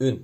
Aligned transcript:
Ün 0.00 0.22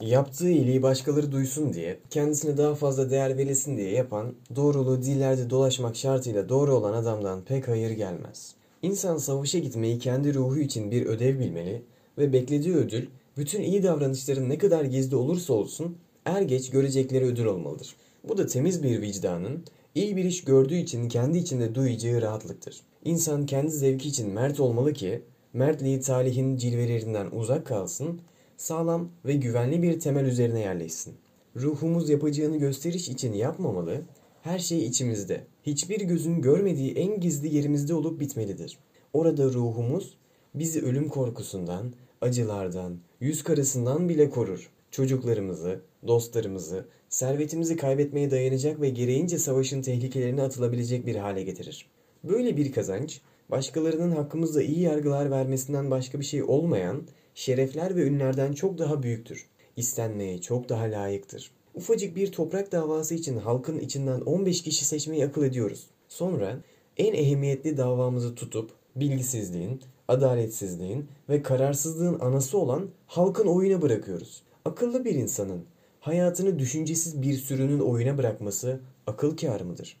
Yaptığı 0.00 0.50
iyiliği 0.50 0.82
başkaları 0.82 1.32
duysun 1.32 1.72
diye, 1.72 1.98
kendisine 2.10 2.56
daha 2.56 2.74
fazla 2.74 3.10
değer 3.10 3.38
verilsin 3.38 3.76
diye 3.76 3.90
yapan, 3.90 4.34
doğruluğu 4.56 5.02
dillerde 5.02 5.50
dolaşmak 5.50 5.96
şartıyla 5.96 6.48
doğru 6.48 6.74
olan 6.74 6.92
adamdan 6.92 7.44
pek 7.44 7.68
hayır 7.68 7.90
gelmez. 7.90 8.54
İnsan 8.82 9.16
savaşa 9.16 9.58
gitmeyi 9.58 9.98
kendi 9.98 10.34
ruhu 10.34 10.58
için 10.58 10.90
bir 10.90 11.06
ödev 11.06 11.38
bilmeli 11.38 11.82
ve 12.18 12.32
beklediği 12.32 12.74
ödül, 12.74 13.06
bütün 13.36 13.62
iyi 13.62 13.82
davranışların 13.82 14.48
ne 14.48 14.58
kadar 14.58 14.84
gizli 14.84 15.16
olursa 15.16 15.52
olsun, 15.52 15.96
er 16.24 16.42
geç 16.42 16.70
görecekleri 16.70 17.24
ödül 17.24 17.44
olmalıdır. 17.44 17.96
Bu 18.28 18.38
da 18.38 18.46
temiz 18.46 18.82
bir 18.82 19.02
vicdanın, 19.02 19.64
iyi 19.94 20.16
bir 20.16 20.24
iş 20.24 20.44
gördüğü 20.44 20.76
için 20.76 21.08
kendi 21.08 21.38
içinde 21.38 21.74
duyacağı 21.74 22.22
rahatlıktır. 22.22 22.80
İnsan 23.04 23.46
kendi 23.46 23.70
zevki 23.70 24.08
için 24.08 24.30
mert 24.30 24.60
olmalı 24.60 24.92
ki, 24.92 25.22
mertliği 25.52 26.00
talihin 26.00 26.56
cilvelerinden 26.56 27.30
uzak 27.30 27.66
kalsın, 27.66 28.20
sağlam 28.60 29.08
ve 29.24 29.34
güvenli 29.34 29.82
bir 29.82 30.00
temel 30.00 30.24
üzerine 30.24 30.60
yerleşsin. 30.60 31.14
Ruhumuz 31.56 32.10
yapacağını 32.10 32.56
gösteriş 32.56 33.08
için 33.08 33.32
yapmamalı, 33.32 34.02
her 34.42 34.58
şey 34.58 34.86
içimizde, 34.86 35.46
hiçbir 35.62 36.00
gözün 36.00 36.42
görmediği 36.42 36.94
en 36.94 37.20
gizli 37.20 37.54
yerimizde 37.54 37.94
olup 37.94 38.20
bitmelidir. 38.20 38.78
Orada 39.12 39.44
ruhumuz 39.44 40.14
bizi 40.54 40.82
ölüm 40.82 41.08
korkusundan, 41.08 41.92
acılardan, 42.20 42.98
yüz 43.20 43.42
karasından 43.42 44.08
bile 44.08 44.30
korur. 44.30 44.70
Çocuklarımızı, 44.90 45.80
dostlarımızı, 46.06 46.86
servetimizi 47.08 47.76
kaybetmeye 47.76 48.30
dayanacak 48.30 48.80
ve 48.80 48.90
gereğince 48.90 49.38
savaşın 49.38 49.82
tehlikelerine 49.82 50.42
atılabilecek 50.42 51.06
bir 51.06 51.16
hale 51.16 51.42
getirir. 51.42 51.86
Böyle 52.24 52.56
bir 52.56 52.72
kazanç, 52.72 53.20
başkalarının 53.50 54.10
hakkımızda 54.10 54.62
iyi 54.62 54.80
yargılar 54.80 55.30
vermesinden 55.30 55.90
başka 55.90 56.20
bir 56.20 56.24
şey 56.24 56.42
olmayan 56.42 57.02
şerefler 57.40 57.96
ve 57.96 58.06
ünlerden 58.06 58.52
çok 58.52 58.78
daha 58.78 59.02
büyüktür. 59.02 59.46
İstenmeye 59.76 60.40
çok 60.40 60.68
daha 60.68 60.84
layıktır. 60.84 61.50
Ufacık 61.74 62.16
bir 62.16 62.32
toprak 62.32 62.72
davası 62.72 63.14
için 63.14 63.36
halkın 63.36 63.78
içinden 63.78 64.20
15 64.20 64.62
kişi 64.62 64.84
seçmeyi 64.84 65.24
akıl 65.24 65.44
ediyoruz. 65.44 65.86
Sonra 66.08 66.60
en 66.96 67.14
ehemmiyetli 67.14 67.76
davamızı 67.76 68.34
tutup 68.34 68.70
bilgisizliğin, 68.96 69.80
adaletsizliğin 70.08 71.08
ve 71.28 71.42
kararsızlığın 71.42 72.18
anası 72.20 72.58
olan 72.58 72.88
halkın 73.06 73.46
oyuna 73.46 73.82
bırakıyoruz. 73.82 74.42
Akıllı 74.64 75.04
bir 75.04 75.14
insanın 75.14 75.64
hayatını 76.00 76.58
düşüncesiz 76.58 77.22
bir 77.22 77.34
sürünün 77.34 77.80
oyuna 77.80 78.18
bırakması 78.18 78.80
akıl 79.06 79.36
kârı 79.36 79.64
mıdır? 79.64 79.96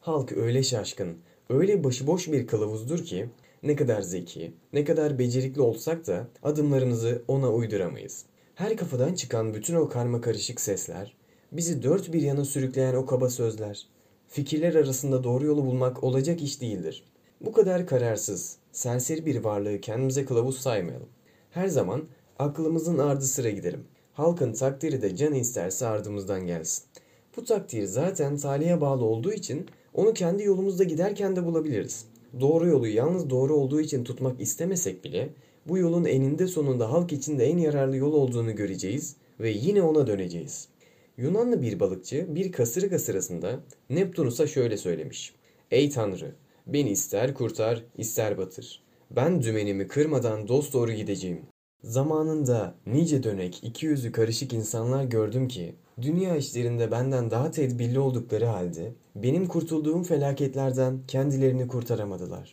Halk 0.00 0.32
öyle 0.32 0.62
şaşkın, 0.62 1.16
öyle 1.50 1.84
başıboş 1.84 2.32
bir 2.32 2.46
kılavuzdur 2.46 3.04
ki 3.04 3.28
ne 3.62 3.76
kadar 3.76 4.02
zeki, 4.02 4.52
ne 4.72 4.84
kadar 4.84 5.18
becerikli 5.18 5.60
olsak 5.60 6.06
da 6.06 6.26
adımlarımızı 6.42 7.22
ona 7.28 7.52
uyduramayız. 7.52 8.24
Her 8.54 8.76
kafadan 8.76 9.14
çıkan 9.14 9.54
bütün 9.54 9.74
o 9.74 9.88
karma 9.88 10.20
karışık 10.20 10.60
sesler, 10.60 11.14
bizi 11.52 11.82
dört 11.82 12.12
bir 12.12 12.22
yana 12.22 12.44
sürükleyen 12.44 12.94
o 12.94 13.06
kaba 13.06 13.30
sözler, 13.30 13.86
fikirler 14.28 14.74
arasında 14.74 15.24
doğru 15.24 15.46
yolu 15.46 15.66
bulmak 15.66 16.04
olacak 16.04 16.42
iş 16.42 16.60
değildir. 16.60 17.04
Bu 17.40 17.52
kadar 17.52 17.86
kararsız, 17.86 18.56
serseri 18.72 19.26
bir 19.26 19.44
varlığı 19.44 19.80
kendimize 19.80 20.24
kılavuz 20.24 20.58
saymayalım. 20.58 21.08
Her 21.50 21.68
zaman 21.68 22.02
aklımızın 22.38 22.98
ardı 22.98 23.24
sıra 23.24 23.50
gidelim. 23.50 23.84
Halkın 24.12 24.52
takdiri 24.52 25.02
de 25.02 25.16
can 25.16 25.34
isterse 25.34 25.86
ardımızdan 25.86 26.46
gelsin. 26.46 26.84
Bu 27.36 27.44
takdir 27.44 27.84
zaten 27.84 28.36
talihe 28.36 28.80
bağlı 28.80 29.04
olduğu 29.04 29.32
için 29.32 29.66
onu 29.94 30.12
kendi 30.12 30.42
yolumuzda 30.42 30.84
giderken 30.84 31.36
de 31.36 31.44
bulabiliriz. 31.44 32.04
Doğru 32.40 32.66
yolu 32.66 32.86
yalnız 32.86 33.30
doğru 33.30 33.54
olduğu 33.54 33.80
için 33.80 34.04
tutmak 34.04 34.40
istemesek 34.40 35.04
bile 35.04 35.28
bu 35.68 35.78
yolun 35.78 36.04
eninde 36.04 36.46
sonunda 36.46 36.92
halk 36.92 37.12
için 37.12 37.38
de 37.38 37.44
en 37.44 37.58
yararlı 37.58 37.96
yol 37.96 38.12
olduğunu 38.12 38.56
göreceğiz 38.56 39.16
ve 39.40 39.50
yine 39.50 39.82
ona 39.82 40.06
döneceğiz. 40.06 40.68
Yunanlı 41.16 41.62
bir 41.62 41.80
balıkçı 41.80 42.26
bir 42.28 42.52
kasırga 42.52 42.98
sırasında 42.98 43.60
Neptunus'a 43.90 44.46
şöyle 44.46 44.76
söylemiş. 44.76 45.34
Ey 45.70 45.90
Tanrı! 45.90 46.34
Beni 46.66 46.90
ister 46.90 47.34
kurtar, 47.34 47.84
ister 47.98 48.38
batır. 48.38 48.82
Ben 49.10 49.42
dümenimi 49.42 49.88
kırmadan 49.88 50.48
dost 50.48 50.72
doğru 50.74 50.92
gideceğim. 50.92 51.40
Zamanında 51.82 52.74
nice 52.86 53.22
dönek, 53.22 53.60
iki 53.62 53.86
yüzü 53.86 54.12
karışık 54.12 54.52
insanlar 54.52 55.04
gördüm 55.04 55.48
ki, 55.48 55.74
dünya 56.00 56.36
işlerinde 56.36 56.90
benden 56.90 57.30
daha 57.30 57.50
tedbirli 57.50 57.98
oldukları 57.98 58.46
halde, 58.46 58.92
benim 59.16 59.46
kurtulduğum 59.48 60.02
felaketlerden 60.02 61.00
kendilerini 61.08 61.68
kurtaramadılar. 61.68 62.50